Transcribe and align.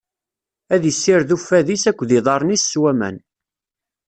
Ad 0.73 0.83
issired 0.91 1.33
uffad-is 1.35 1.83
akked 1.89 2.09
iḍarren-is 2.17 2.63
s 2.71 2.73
waman. 2.81 3.17